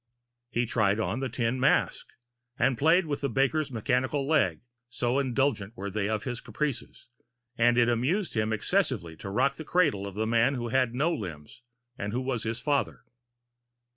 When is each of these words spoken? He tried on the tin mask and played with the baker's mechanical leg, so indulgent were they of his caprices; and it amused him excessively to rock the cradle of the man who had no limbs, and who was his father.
He 0.49 0.65
tried 0.65 0.99
on 0.99 1.19
the 1.19 1.29
tin 1.29 1.59
mask 1.59 2.07
and 2.57 2.75
played 2.75 3.05
with 3.05 3.21
the 3.21 3.29
baker's 3.29 3.69
mechanical 3.69 4.25
leg, 4.27 4.61
so 4.89 5.19
indulgent 5.19 5.77
were 5.77 5.91
they 5.91 6.09
of 6.09 6.23
his 6.23 6.41
caprices; 6.41 7.07
and 7.55 7.77
it 7.77 7.87
amused 7.87 8.33
him 8.33 8.51
excessively 8.51 9.15
to 9.17 9.29
rock 9.29 9.57
the 9.57 9.63
cradle 9.63 10.07
of 10.07 10.15
the 10.15 10.25
man 10.25 10.55
who 10.55 10.69
had 10.69 10.95
no 10.95 11.13
limbs, 11.13 11.61
and 11.99 12.13
who 12.13 12.21
was 12.21 12.41
his 12.45 12.59
father. 12.59 13.03